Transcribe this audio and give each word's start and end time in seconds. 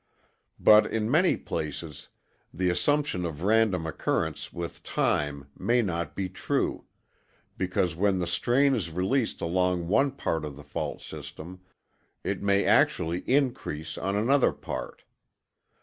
But 0.59 0.87
in 0.87 1.11
many 1.11 1.37
places, 1.37 2.07
the 2.51 2.71
assumption 2.71 3.23
of 3.23 3.43
random 3.43 3.85
occurrence 3.85 4.51
with 4.51 4.81
time 4.81 5.51
may 5.55 5.83
not 5.83 6.15
be 6.15 6.27
true, 6.27 6.85
because 7.55 7.95
when 7.95 8.17
the 8.17 8.25
strain 8.25 8.73
is 8.73 8.89
released 8.89 9.41
along 9.41 9.87
one 9.87 10.09
part 10.09 10.43
of 10.43 10.55
the 10.55 10.63
fault 10.63 11.03
system, 11.03 11.59
it 12.23 12.41
may 12.41 12.65
actually 12.65 13.19
increase 13.29 13.95
on 13.95 14.15
another 14.15 14.51
part. 14.51 15.03